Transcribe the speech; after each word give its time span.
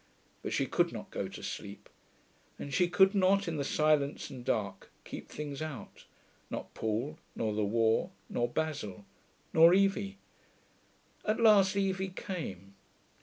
But 0.41 0.51
she 0.51 0.65
could 0.65 0.91
not 0.91 1.11
go 1.11 1.27
to 1.27 1.43
sleep. 1.43 1.87
And 2.57 2.73
she 2.73 2.87
could 2.87 3.13
not, 3.13 3.47
in 3.47 3.57
the 3.57 3.63
silence 3.63 4.31
and 4.31 4.43
dark, 4.43 4.89
keep 5.03 5.29
things 5.29 5.61
out; 5.61 6.05
not 6.49 6.73
Paul; 6.73 7.19
nor 7.35 7.53
the 7.53 7.63
war; 7.63 8.09
nor 8.27 8.47
Basil; 8.49 9.05
nor 9.53 9.75
Evie. 9.75 10.17
At 11.23 11.39
last 11.39 11.75
Evie 11.75 12.07
came. 12.09 12.73